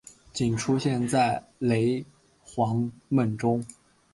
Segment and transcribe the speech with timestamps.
[0.33, 2.03] 仅出现在雷
[2.43, 3.63] 凰梦中。